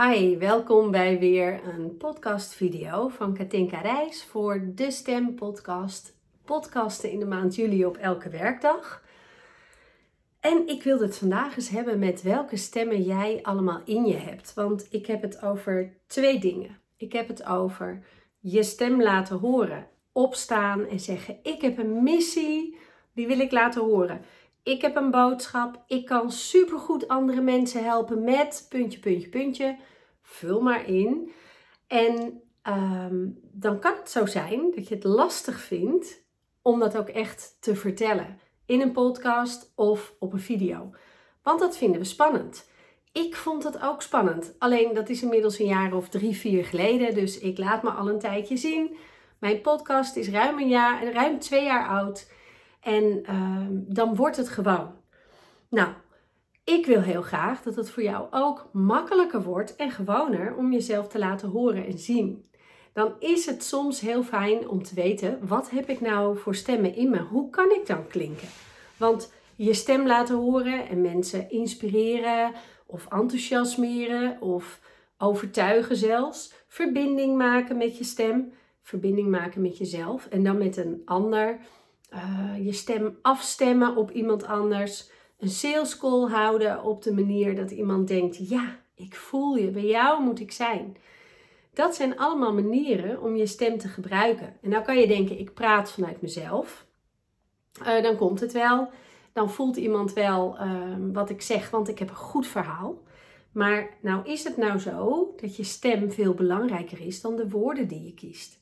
Hi, 0.00 0.36
welkom 0.36 0.90
bij 0.90 1.18
weer 1.18 1.60
een 1.64 1.96
podcastvideo 1.96 3.08
van 3.08 3.34
Katinka 3.34 3.80
Reis 3.80 4.24
voor 4.24 4.62
de 4.74 4.90
Stem 4.90 5.34
Podcast. 5.34 6.16
Podcasten 6.44 7.10
in 7.10 7.18
de 7.18 7.26
maand 7.26 7.54
juli 7.54 7.84
op 7.84 7.96
elke 7.96 8.28
werkdag. 8.28 9.02
En 10.40 10.66
ik 10.66 10.82
wilde 10.82 11.04
het 11.04 11.18
vandaag 11.18 11.56
eens 11.56 11.68
hebben 11.68 11.98
met 11.98 12.22
welke 12.22 12.56
stemmen 12.56 13.02
jij 13.02 13.38
allemaal 13.42 13.80
in 13.84 14.06
je 14.06 14.16
hebt. 14.16 14.54
Want 14.54 14.86
ik 14.90 15.06
heb 15.06 15.22
het 15.22 15.42
over 15.42 15.96
twee 16.06 16.38
dingen. 16.40 16.78
Ik 16.96 17.12
heb 17.12 17.28
het 17.28 17.46
over 17.46 18.02
je 18.38 18.62
stem 18.62 19.02
laten 19.02 19.38
horen, 19.38 19.86
opstaan 20.12 20.86
en 20.86 21.00
zeggen: 21.00 21.38
Ik 21.42 21.60
heb 21.60 21.78
een 21.78 22.02
missie, 22.02 22.76
die 23.14 23.26
wil 23.26 23.40
ik 23.40 23.52
laten 23.52 23.82
horen. 23.82 24.20
Ik 24.68 24.82
heb 24.82 24.96
een 24.96 25.10
boodschap, 25.10 25.82
ik 25.86 26.04
kan 26.06 26.32
supergoed 26.32 27.08
andere 27.08 27.40
mensen 27.40 27.84
helpen 27.84 28.24
met 28.24 28.66
puntje, 28.68 28.98
puntje, 28.98 29.28
puntje. 29.28 29.76
Vul 30.22 30.60
maar 30.60 30.88
in. 30.88 31.32
En 31.86 32.42
ehm, 32.62 33.26
dan 33.52 33.78
kan 33.78 33.96
het 33.96 34.10
zo 34.10 34.26
zijn 34.26 34.70
dat 34.74 34.88
je 34.88 34.94
het 34.94 35.04
lastig 35.04 35.60
vindt 35.60 36.24
om 36.62 36.78
dat 36.78 36.96
ook 36.96 37.08
echt 37.08 37.56
te 37.60 37.76
vertellen 37.76 38.40
in 38.66 38.80
een 38.80 38.92
podcast 38.92 39.72
of 39.74 40.14
op 40.18 40.32
een 40.32 40.40
video. 40.40 40.94
Want 41.42 41.60
dat 41.60 41.76
vinden 41.76 42.00
we 42.00 42.06
spannend. 42.06 42.68
Ik 43.12 43.36
vond 43.36 43.64
het 43.64 43.82
ook 43.82 44.02
spannend. 44.02 44.54
Alleen 44.58 44.94
dat 44.94 45.08
is 45.08 45.22
inmiddels 45.22 45.58
een 45.58 45.66
jaar 45.66 45.94
of 45.94 46.08
drie, 46.08 46.36
vier 46.36 46.64
geleden. 46.64 47.14
Dus 47.14 47.38
ik 47.38 47.58
laat 47.58 47.82
me 47.82 47.90
al 47.90 48.08
een 48.08 48.18
tijdje 48.18 48.56
zien. 48.56 48.96
Mijn 49.38 49.60
podcast 49.60 50.16
is 50.16 50.28
ruim 50.28 50.58
een 50.58 50.68
jaar, 50.68 51.12
ruim 51.12 51.38
twee 51.38 51.64
jaar 51.64 51.88
oud. 51.88 52.36
En 52.80 53.22
ehm, 53.24 53.72
dan 53.72 54.14
wordt 54.14 54.36
het 54.36 54.48
gewoon. 54.48 54.92
Nou, 55.68 55.88
ik 56.64 56.86
wil 56.86 57.00
heel 57.00 57.22
graag 57.22 57.62
dat 57.62 57.76
het 57.76 57.90
voor 57.90 58.02
jou 58.02 58.26
ook 58.30 58.68
makkelijker 58.72 59.42
wordt 59.42 59.76
en 59.76 59.90
gewoner 59.90 60.56
om 60.56 60.72
jezelf 60.72 61.08
te 61.08 61.18
laten 61.18 61.48
horen 61.48 61.86
en 61.86 61.98
zien. 61.98 62.50
Dan 62.92 63.14
is 63.18 63.46
het 63.46 63.62
soms 63.62 64.00
heel 64.00 64.22
fijn 64.22 64.68
om 64.68 64.82
te 64.82 64.94
weten, 64.94 65.46
wat 65.46 65.70
heb 65.70 65.88
ik 65.88 66.00
nou 66.00 66.38
voor 66.38 66.54
stemmen 66.54 66.94
in 66.94 67.10
me? 67.10 67.18
Hoe 67.18 67.50
kan 67.50 67.70
ik 67.70 67.86
dan 67.86 68.06
klinken? 68.06 68.48
Want 68.96 69.32
je 69.56 69.74
stem 69.74 70.06
laten 70.06 70.36
horen 70.36 70.88
en 70.88 71.00
mensen 71.00 71.50
inspireren 71.50 72.52
of 72.86 73.06
enthousiasmeren 73.10 74.40
of 74.40 74.80
overtuigen 75.18 75.96
zelfs. 75.96 76.52
Verbinding 76.66 77.36
maken 77.36 77.76
met 77.76 77.98
je 77.98 78.04
stem, 78.04 78.52
verbinding 78.82 79.28
maken 79.28 79.62
met 79.62 79.78
jezelf 79.78 80.26
en 80.26 80.44
dan 80.44 80.58
met 80.58 80.76
een 80.76 81.02
ander. 81.04 81.58
Uh, 82.14 82.64
je 82.64 82.72
stem 82.72 83.18
afstemmen 83.22 83.96
op 83.96 84.10
iemand 84.10 84.44
anders. 84.44 85.10
Een 85.38 85.48
sales 85.48 85.96
call 85.96 86.28
houden 86.28 86.82
op 86.82 87.02
de 87.02 87.12
manier 87.12 87.56
dat 87.56 87.70
iemand 87.70 88.08
denkt: 88.08 88.48
ja, 88.48 88.80
ik 88.94 89.14
voel 89.14 89.56
je, 89.56 89.70
bij 89.70 89.86
jou 89.86 90.22
moet 90.22 90.40
ik 90.40 90.52
zijn. 90.52 90.96
Dat 91.72 91.94
zijn 91.94 92.18
allemaal 92.18 92.54
manieren 92.54 93.22
om 93.22 93.36
je 93.36 93.46
stem 93.46 93.78
te 93.78 93.88
gebruiken. 93.88 94.56
En 94.62 94.70
nou 94.70 94.84
kan 94.84 94.98
je 94.98 95.06
denken: 95.06 95.38
ik 95.38 95.54
praat 95.54 95.92
vanuit 95.92 96.22
mezelf. 96.22 96.86
Uh, 97.80 98.02
dan 98.02 98.16
komt 98.16 98.40
het 98.40 98.52
wel. 98.52 98.90
Dan 99.32 99.50
voelt 99.50 99.76
iemand 99.76 100.12
wel 100.12 100.56
uh, 100.60 100.94
wat 101.12 101.30
ik 101.30 101.42
zeg, 101.42 101.70
want 101.70 101.88
ik 101.88 101.98
heb 101.98 102.08
een 102.08 102.16
goed 102.16 102.46
verhaal. 102.46 103.02
Maar 103.52 103.96
nou 104.02 104.28
is 104.28 104.44
het 104.44 104.56
nou 104.56 104.78
zo 104.78 105.32
dat 105.36 105.56
je 105.56 105.64
stem 105.64 106.10
veel 106.10 106.34
belangrijker 106.34 107.00
is 107.00 107.20
dan 107.20 107.36
de 107.36 107.48
woorden 107.48 107.88
die 107.88 108.04
je 108.04 108.14
kiest. 108.14 108.60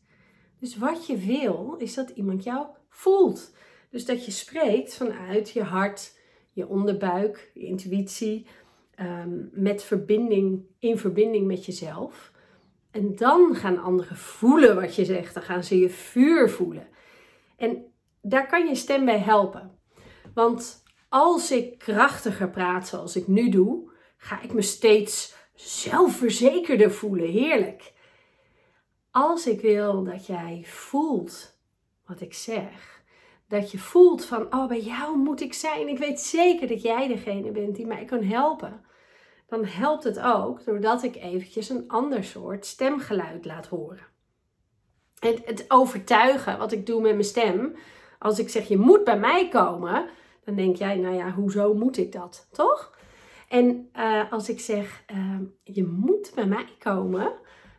Dus 0.61 0.77
wat 0.77 1.06
je 1.06 1.17
wil, 1.17 1.74
is 1.78 1.94
dat 1.94 2.11
iemand 2.11 2.44
jou 2.44 2.67
voelt. 2.97 3.55
Dus 3.91 4.05
dat 4.05 4.25
je 4.25 4.30
spreekt 4.30 4.94
vanuit 4.94 5.50
je 5.50 5.62
hart, 5.62 6.19
je 6.52 6.69
onderbuik, 6.69 7.50
je 7.55 7.64
intuïtie, 7.64 8.47
um, 9.00 9.50
met 9.52 9.83
verbinding, 9.83 10.64
in 10.78 10.98
verbinding 10.98 11.47
met 11.47 11.64
jezelf. 11.64 12.33
En 12.91 13.17
dan 13.17 13.55
gaan 13.55 13.83
anderen 13.83 14.17
voelen 14.17 14.74
wat 14.74 14.94
je 14.94 15.05
zegt. 15.05 15.34
Dan 15.34 15.42
gaan 15.42 15.64
ze 15.64 15.78
je 15.78 15.91
vuur 15.91 16.51
voelen. 16.51 16.89
En 17.57 17.84
daar 18.23 18.46
kan 18.46 18.67
je 18.67 18.74
stem 18.74 19.05
bij 19.05 19.18
helpen. 19.18 19.78
Want 20.34 20.83
als 21.08 21.51
ik 21.51 21.78
krachtiger 21.78 22.51
praat 22.51 22.89
zoals 22.89 23.17
ik 23.17 23.27
nu 23.27 23.48
doe, 23.48 23.90
ga 24.17 24.42
ik 24.42 24.52
me 24.52 24.63
steeds 24.63 25.34
zelfverzekerder 25.55 26.92
voelen. 26.92 27.28
Heerlijk. 27.28 27.92
Als 29.11 29.46
ik 29.46 29.61
wil 29.61 30.05
dat 30.05 30.27
jij 30.27 30.63
voelt 30.67 31.55
wat 32.06 32.20
ik 32.20 32.34
zeg, 32.34 33.02
dat 33.48 33.70
je 33.70 33.78
voelt 33.78 34.24
van, 34.24 34.55
oh 34.55 34.68
bij 34.68 34.80
jou 34.80 35.17
moet 35.17 35.40
ik 35.40 35.55
zijn. 35.55 35.89
Ik 35.89 35.98
weet 35.98 36.20
zeker 36.20 36.68
dat 36.68 36.83
jij 36.83 37.08
degene 37.08 37.50
bent 37.50 37.77
die 37.77 37.86
mij 37.86 38.05
kan 38.05 38.22
helpen. 38.22 38.84
Dan 39.46 39.64
helpt 39.64 40.05
het 40.05 40.20
ook 40.20 40.64
doordat 40.64 41.02
ik 41.02 41.16
eventjes 41.16 41.68
een 41.68 41.89
ander 41.89 42.24
soort 42.24 42.66
stemgeluid 42.66 43.45
laat 43.45 43.66
horen. 43.66 44.06
En 45.18 45.36
het 45.45 45.64
overtuigen 45.68 46.58
wat 46.58 46.72
ik 46.72 46.86
doe 46.86 47.00
met 47.00 47.12
mijn 47.12 47.24
stem, 47.24 47.77
als 48.18 48.39
ik 48.39 48.48
zeg 48.48 48.68
je 48.68 48.78
moet 48.78 49.05
bij 49.05 49.18
mij 49.18 49.48
komen, 49.48 50.08
dan 50.45 50.55
denk 50.55 50.77
jij, 50.77 50.96
nou 50.96 51.14
ja, 51.14 51.33
hoezo 51.33 51.74
moet 51.74 51.96
ik 51.96 52.12
dat, 52.12 52.48
toch? 52.52 52.98
En 53.48 53.90
uh, 53.96 54.33
als 54.33 54.48
ik 54.48 54.61
zeg, 54.61 55.05
uh, 55.12 55.40
je 55.62 55.84
moet 55.84 56.33
bij 56.34 56.46
mij 56.46 56.66
komen, 56.78 57.33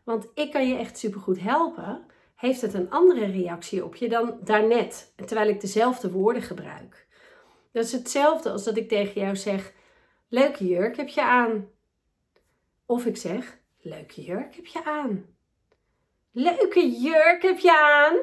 want 0.03 0.27
ik 0.33 0.51
kan 0.51 0.67
je 0.67 0.75
echt 0.75 0.97
supergoed 0.97 1.39
helpen, 1.39 2.05
heeft 2.37 2.61
het 2.61 2.73
een 2.73 2.89
andere 2.89 3.25
reactie 3.25 3.85
op 3.85 3.95
je 3.95 4.09
dan 4.09 4.39
daarnet, 4.43 5.13
terwijl 5.25 5.49
ik 5.49 5.61
dezelfde 5.61 6.11
woorden 6.11 6.41
gebruik. 6.41 7.07
Dat 7.71 7.85
is 7.85 7.91
hetzelfde 7.91 8.51
als 8.51 8.63
dat 8.63 8.77
ik 8.77 8.89
tegen 8.89 9.21
jou 9.21 9.35
zeg, 9.35 9.73
leuke 10.27 10.67
jurk 10.67 10.97
heb 10.97 11.07
je 11.07 11.23
aan. 11.23 11.69
Of 12.85 13.05
ik 13.05 13.17
zeg, 13.17 13.59
leuke 13.79 14.21
jurk 14.21 14.55
heb 14.55 14.65
je 14.65 14.83
aan. 14.83 15.25
Leuke 16.31 16.91
jurk 16.91 17.41
heb 17.41 17.59
je 17.59 17.77
aan. 17.77 18.21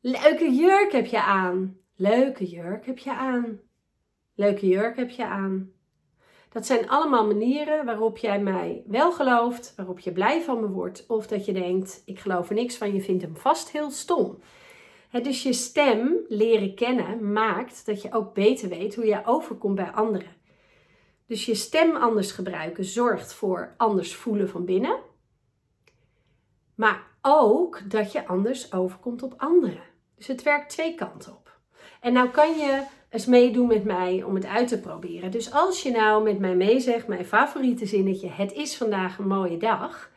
Leuke 0.00 0.54
jurk 0.54 0.92
heb 0.92 1.06
je 1.06 1.22
aan. 1.22 1.78
Leuke 1.94 2.44
jurk 2.44 2.86
heb 2.86 2.98
je 2.98 3.12
aan. 3.12 3.60
Leuke 4.34 4.66
jurk 4.66 4.96
heb 4.96 5.10
je 5.10 5.24
aan. 5.24 5.75
Dat 6.48 6.66
zijn 6.66 6.88
allemaal 6.88 7.26
manieren 7.26 7.84
waarop 7.84 8.18
jij 8.18 8.40
mij 8.40 8.82
wel 8.86 9.12
gelooft, 9.12 9.72
waarop 9.76 9.98
je 9.98 10.12
blij 10.12 10.42
van 10.42 10.60
me 10.60 10.68
wordt, 10.68 11.04
of 11.08 11.26
dat 11.26 11.44
je 11.44 11.52
denkt: 11.52 12.02
ik 12.04 12.18
geloof 12.18 12.48
er 12.48 12.54
niks 12.54 12.76
van, 12.76 12.94
je 12.94 13.00
vindt 13.00 13.22
hem 13.22 13.36
vast 13.36 13.70
heel 13.70 13.90
stom. 13.90 14.38
dus 15.22 15.42
je 15.42 15.52
stem 15.52 16.16
leren 16.28 16.74
kennen 16.74 17.32
maakt 17.32 17.86
dat 17.86 18.02
je 18.02 18.12
ook 18.12 18.34
beter 18.34 18.68
weet 18.68 18.94
hoe 18.94 19.06
je 19.06 19.24
overkomt 19.24 19.74
bij 19.74 19.90
anderen. 19.90 20.34
Dus 21.26 21.46
je 21.46 21.54
stem 21.54 21.96
anders 21.96 22.32
gebruiken 22.32 22.84
zorgt 22.84 23.32
voor 23.32 23.74
anders 23.76 24.14
voelen 24.14 24.48
van 24.48 24.64
binnen, 24.64 24.98
maar 26.74 27.06
ook 27.22 27.90
dat 27.90 28.12
je 28.12 28.26
anders 28.26 28.72
overkomt 28.72 29.22
op 29.22 29.34
anderen. 29.36 29.82
Dus 30.16 30.26
het 30.26 30.42
werkt 30.42 30.70
twee 30.70 30.94
kanten 30.94 31.32
op. 31.32 31.55
En 32.06 32.12
nou 32.12 32.28
kan 32.28 32.58
je 32.58 32.84
eens 33.10 33.26
meedoen 33.26 33.66
met 33.66 33.84
mij 33.84 34.22
om 34.22 34.34
het 34.34 34.46
uit 34.46 34.68
te 34.68 34.80
proberen. 34.80 35.30
Dus 35.30 35.52
als 35.52 35.82
je 35.82 35.90
nou 35.90 36.22
met 36.22 36.38
mij 36.38 36.54
meezegt, 36.54 37.06
mijn 37.06 37.24
favoriete 37.24 37.86
zinnetje, 37.86 38.28
het 38.28 38.52
is 38.52 38.76
vandaag 38.76 39.18
een 39.18 39.26
mooie 39.26 39.56
dag. 39.56 40.10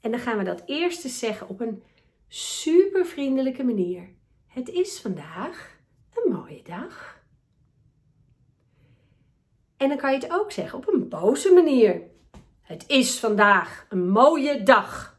En 0.00 0.10
dan 0.10 0.20
gaan 0.20 0.38
we 0.38 0.44
dat 0.44 0.62
eerst 0.66 1.04
eens 1.04 1.18
zeggen 1.18 1.48
op 1.48 1.60
een 1.60 1.82
super 2.28 3.06
vriendelijke 3.06 3.64
manier. 3.64 4.08
Het 4.46 4.68
is 4.68 5.00
vandaag 5.00 5.78
een 6.14 6.32
mooie 6.32 6.62
dag. 6.62 7.22
En 9.76 9.88
dan 9.88 9.96
kan 9.96 10.12
je 10.12 10.18
het 10.18 10.32
ook 10.32 10.52
zeggen 10.52 10.78
op 10.78 10.88
een 10.88 11.08
boze 11.08 11.52
manier. 11.52 12.02
Het 12.62 12.84
is 12.86 13.18
vandaag 13.18 13.86
een 13.88 14.08
mooie 14.08 14.62
dag 14.62 15.15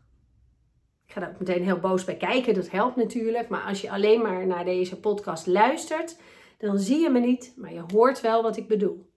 ga 1.07 1.19
daar 1.19 1.29
ook 1.29 1.39
meteen 1.39 1.63
heel 1.63 1.79
boos 1.79 2.03
bij 2.03 2.17
kijken. 2.17 2.53
Dat 2.53 2.69
helpt 2.69 2.95
natuurlijk. 2.95 3.49
Maar 3.49 3.63
als 3.63 3.81
je 3.81 3.91
alleen 3.91 4.21
maar 4.21 4.47
naar 4.47 4.65
deze 4.65 4.99
podcast 4.99 5.47
luistert, 5.47 6.17
dan 6.57 6.79
zie 6.79 6.99
je 6.99 7.09
me 7.09 7.19
niet, 7.19 7.53
maar 7.55 7.73
je 7.73 7.83
hoort 7.93 8.21
wel 8.21 8.43
wat 8.43 8.57
ik 8.57 8.67
bedoel. 8.67 9.09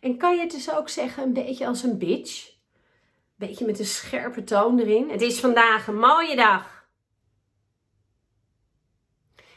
En 0.00 0.16
kan 0.16 0.34
je 0.34 0.40
het 0.40 0.50
dus 0.50 0.72
ook 0.72 0.88
zeggen 0.88 1.22
een 1.22 1.32
beetje 1.32 1.66
als 1.66 1.82
een 1.82 1.98
bitch? 1.98 2.48
Een 2.48 3.48
beetje 3.48 3.66
met 3.66 3.78
een 3.78 3.84
scherpe 3.84 4.44
toon 4.44 4.78
erin. 4.78 5.10
Het 5.10 5.22
is 5.22 5.40
vandaag 5.40 5.86
een 5.86 5.98
mooie 5.98 6.36
dag. 6.36 6.88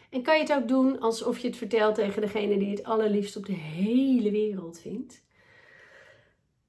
En 0.10 0.22
kan 0.24 0.36
je 0.36 0.42
het 0.42 0.54
ook 0.54 0.68
doen 0.68 1.00
alsof 1.00 1.38
je 1.38 1.48
het 1.48 1.58
vertelt 1.58 1.96
tegen 1.96 2.22
degene 2.22 2.58
die 2.58 2.70
het 2.70 2.84
allerliefst 2.84 3.36
op 3.36 3.46
de 3.46 3.54
hele 3.54 4.31
wereld 4.31 4.80
vindt? 4.80 5.25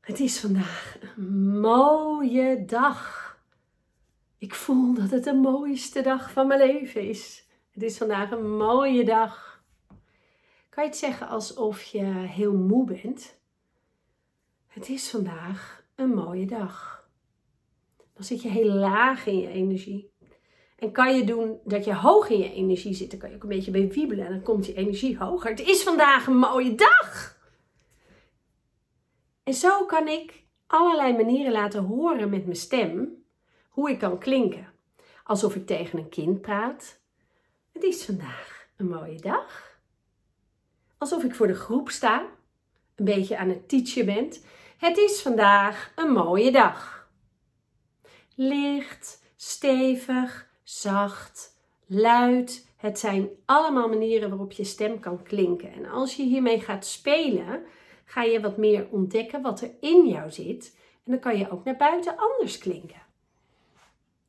Het 0.01 0.21
is 0.21 0.41
vandaag 0.41 0.97
een 1.17 1.61
mooie 1.61 2.65
dag. 2.65 3.28
Ik 4.39 4.55
voel 4.55 4.95
dat 4.95 5.11
het 5.11 5.25
de 5.25 5.35
mooiste 5.35 6.01
dag 6.01 6.33
van 6.33 6.47
mijn 6.47 6.61
leven 6.61 7.09
is. 7.09 7.49
Het 7.71 7.83
is 7.83 7.97
vandaag 7.97 8.31
een 8.31 8.57
mooie 8.57 9.05
dag. 9.05 9.63
Kan 10.69 10.85
je 10.85 10.91
het 10.91 10.99
zeggen 10.99 11.29
alsof 11.29 11.83
je 11.83 12.05
heel 12.05 12.53
moe 12.53 12.85
bent? 12.87 13.41
Het 14.67 14.89
is 14.89 15.11
vandaag 15.11 15.85
een 15.95 16.15
mooie 16.15 16.47
dag. 16.47 17.07
Dan 18.15 18.25
zit 18.25 18.43
je 18.43 18.49
heel 18.49 18.73
laag 18.73 19.27
in 19.27 19.39
je 19.39 19.49
energie. 19.49 20.13
En 20.77 20.93
kan 20.93 21.17
je 21.17 21.25
doen 21.25 21.61
dat 21.65 21.85
je 21.85 21.95
hoog 21.95 22.29
in 22.29 22.39
je 22.39 22.53
energie 22.53 22.95
zit, 22.95 23.11
dan 23.11 23.19
kan 23.19 23.29
je 23.29 23.35
ook 23.35 23.43
een 23.43 23.49
beetje 23.49 23.71
bij 23.71 23.89
wiebelen 23.89 24.27
en 24.27 24.33
dan 24.33 24.43
komt 24.43 24.67
je 24.67 24.75
energie 24.75 25.19
hoger. 25.19 25.51
Het 25.51 25.61
is 25.61 25.83
vandaag 25.83 26.27
een 26.27 26.39
mooie 26.39 26.75
dag. 26.75 27.39
En 29.43 29.55
zo 29.55 29.87
kan 29.87 30.09
ik 30.09 30.45
allerlei 30.67 31.17
manieren 31.17 31.53
laten 31.53 31.85
horen 31.85 32.31
met 32.31 32.45
mijn 32.45 32.57
stem 32.57 33.25
hoe 33.79 33.91
ik 33.91 33.99
kan 33.99 34.19
klinken. 34.19 34.73
Alsof 35.25 35.55
ik 35.55 35.67
tegen 35.67 35.99
een 35.99 36.09
kind 36.09 36.41
praat. 36.41 37.01
Het 37.73 37.83
is 37.83 38.05
vandaag 38.05 38.67
een 38.77 38.89
mooie 38.89 39.21
dag. 39.21 39.79
Alsof 40.99 41.25
ik 41.25 41.35
voor 41.35 41.47
de 41.47 41.55
groep 41.55 41.89
sta, 41.89 42.27
een 42.97 43.05
beetje 43.05 43.37
aan 43.37 43.49
het 43.49 43.69
teachen 43.69 44.07
ben. 44.07 44.33
Het 44.79 44.97
is 44.97 45.23
vandaag 45.23 45.93
een 45.97 46.13
mooie 46.13 46.51
dag. 46.51 47.09
Licht, 48.35 49.23
stevig, 49.37 50.49
zacht, 50.63 51.57
luid. 51.87 52.69
Het 52.77 52.99
zijn 52.99 53.29
allemaal 53.45 53.89
manieren 53.89 54.29
waarop 54.29 54.53
je 54.53 54.65
stem 54.65 55.01
kan 55.01 55.23
klinken. 55.23 55.73
En 55.73 55.87
als 55.87 56.17
je 56.17 56.23
hiermee 56.23 56.61
gaat 56.61 56.87
spelen, 56.87 57.63
ga 58.05 58.23
je 58.23 58.41
wat 58.41 58.57
meer 58.57 58.89
ontdekken 58.91 59.43
wat 59.43 59.61
er 59.61 59.71
in 59.81 60.09
jou 60.09 60.31
zit. 60.31 60.77
En 61.05 61.13
dan 61.13 61.21
kan 61.21 61.39
je 61.39 61.51
ook 61.51 61.65
naar 61.65 61.77
buiten 61.77 62.17
anders 62.17 62.59
klinken. 62.59 63.07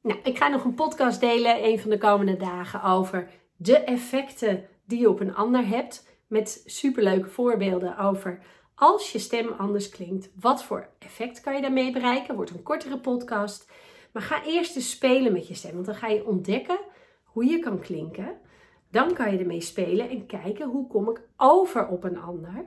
Nou, 0.01 0.19
ik 0.24 0.38
ga 0.38 0.48
nog 0.48 0.63
een 0.63 0.74
podcast 0.74 1.19
delen 1.19 1.63
een 1.63 1.80
van 1.80 1.90
de 1.90 1.98
komende 1.98 2.38
dagen 2.38 2.84
over 2.84 3.30
de 3.56 3.78
effecten 3.78 4.68
die 4.86 5.00
je 5.00 5.10
op 5.10 5.19
een 5.19 5.36
ander 5.36 5.68
hebt. 5.68 6.07
Met 6.28 6.63
superleuke 6.66 7.30
voorbeelden 7.30 7.98
over 7.98 8.44
als 8.75 9.12
je 9.12 9.19
stem 9.19 9.48
anders 9.57 9.90
klinkt, 9.90 10.31
wat 10.40 10.63
voor 10.63 10.90
effect 11.00 11.42
kan 11.42 11.56
je 11.56 11.62
daarmee 11.62 11.92
bereiken? 11.92 12.36
Wordt 12.36 12.51
een 12.51 12.63
kortere 12.63 13.00
podcast. 13.00 13.72
Maar 14.12 14.22
ga 14.22 14.46
eerst 14.46 14.75
eens 14.75 14.90
spelen 14.90 15.34
met 15.34 15.48
je 15.48 15.54
stem, 15.54 15.74
want 15.74 15.86
dan 15.86 15.96
ga 15.96 16.07
je 16.07 16.25
ontdekken 16.25 16.80
hoe 17.24 17.46
je 17.46 17.60
kan 17.60 17.80
klinken. 17.80 18.38
Dan 18.92 19.13
kan 19.13 19.31
je 19.31 19.38
ermee 19.38 19.62
spelen 19.62 20.10
en 20.10 20.25
kijken 20.25 20.69
hoe 20.69 20.88
kom 20.88 21.10
ik 21.10 21.22
over 21.38 21.88
op 21.88 22.04
een 22.04 22.19
ander. 22.19 22.66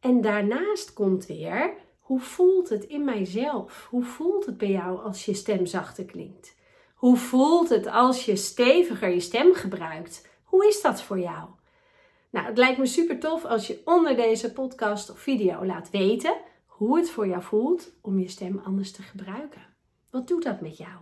En 0.00 0.20
daarnaast 0.20 0.92
komt 0.92 1.26
weer, 1.26 1.74
hoe 1.98 2.20
voelt 2.20 2.68
het 2.68 2.84
in 2.84 3.04
mijzelf? 3.04 3.86
Hoe 3.90 4.04
voelt 4.04 4.46
het 4.46 4.58
bij 4.58 4.70
jou 4.70 5.02
als 5.02 5.24
je 5.24 5.34
stem 5.34 5.66
zachter 5.66 6.04
klinkt? 6.04 6.58
Hoe 7.00 7.16
voelt 7.16 7.68
het 7.68 7.86
als 7.86 8.24
je 8.24 8.36
steviger 8.36 9.08
je 9.08 9.20
stem 9.20 9.54
gebruikt? 9.54 10.28
Hoe 10.44 10.66
is 10.66 10.82
dat 10.82 11.02
voor 11.02 11.18
jou? 11.18 11.48
Nou, 12.30 12.46
het 12.46 12.58
lijkt 12.58 12.78
me 12.78 12.86
super 12.86 13.18
tof 13.18 13.44
als 13.44 13.66
je 13.66 13.80
onder 13.84 14.16
deze 14.16 14.52
podcast 14.52 15.10
of 15.10 15.18
video 15.18 15.64
laat 15.64 15.90
weten 15.90 16.34
hoe 16.66 16.98
het 16.98 17.10
voor 17.10 17.26
jou 17.26 17.42
voelt 17.42 17.92
om 18.00 18.18
je 18.18 18.28
stem 18.28 18.60
anders 18.64 18.92
te 18.92 19.02
gebruiken. 19.02 19.66
Wat 20.10 20.28
doet 20.28 20.42
dat 20.42 20.60
met 20.60 20.76
jou? 20.76 20.96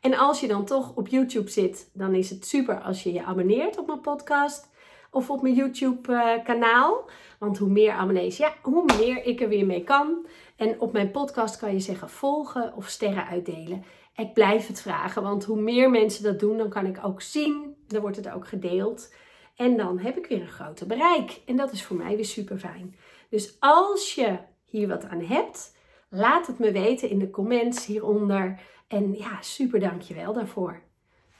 En 0.00 0.14
als 0.14 0.40
je 0.40 0.46
dan 0.46 0.64
toch 0.64 0.96
op 0.96 1.08
YouTube 1.08 1.50
zit, 1.50 1.90
dan 1.92 2.14
is 2.14 2.30
het 2.30 2.46
super 2.46 2.80
als 2.80 3.02
je 3.02 3.12
je 3.12 3.24
abonneert 3.24 3.78
op 3.78 3.86
mijn 3.86 4.00
podcast 4.00 4.70
of 5.10 5.30
op 5.30 5.42
mijn 5.42 5.54
YouTube 5.54 6.12
eh. 6.44 6.90
Want 7.38 7.58
hoe 7.58 7.68
meer 7.68 7.92
abonnees, 7.92 8.36
ja, 8.36 8.54
hoe 8.62 8.84
meer 8.98 9.24
ik 9.24 9.40
er 9.40 9.48
weer 9.48 9.66
mee 9.66 9.84
kan. 9.84 10.26
En 10.56 10.80
op 10.80 10.92
mijn 10.92 11.10
podcast 11.10 11.56
kan 11.56 11.72
je 11.72 11.80
zeggen 11.80 12.10
volgen 12.10 12.72
of 12.76 12.88
sterren 12.88 13.26
uitdelen. 13.26 13.84
Ik 14.16 14.32
blijf 14.32 14.66
het 14.66 14.80
vragen, 14.80 15.22
want 15.22 15.44
hoe 15.44 15.60
meer 15.60 15.90
mensen 15.90 16.22
dat 16.22 16.40
doen, 16.40 16.56
dan 16.56 16.68
kan 16.68 16.86
ik 16.86 16.98
ook 17.02 17.22
zien. 17.22 17.76
Dan 17.86 18.00
wordt 18.00 18.16
het 18.16 18.30
ook 18.30 18.48
gedeeld. 18.48 19.14
En 19.56 19.76
dan 19.76 19.98
heb 19.98 20.16
ik 20.16 20.26
weer 20.26 20.40
een 20.40 20.48
groter 20.48 20.86
bereik. 20.86 21.40
En 21.46 21.56
dat 21.56 21.72
is 21.72 21.84
voor 21.84 21.96
mij 21.96 22.16
weer 22.16 22.24
super 22.24 22.58
fijn. 22.58 22.96
Dus 23.30 23.56
als 23.58 24.14
je 24.14 24.38
hier 24.64 24.88
wat 24.88 25.04
aan 25.04 25.20
hebt, 25.20 25.76
laat 26.08 26.46
het 26.46 26.58
me 26.58 26.72
weten 26.72 27.10
in 27.10 27.18
de 27.18 27.30
comments 27.30 27.86
hieronder. 27.86 28.60
En 28.88 29.14
ja, 29.14 29.42
super 29.42 29.80
dankjewel 29.80 30.32
daarvoor. 30.32 30.82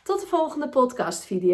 Tot 0.02 0.20
de 0.20 0.26
volgende 0.26 0.68
podcast 0.68 1.24
video. 1.24 1.52